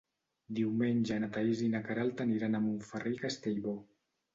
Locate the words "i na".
1.67-1.85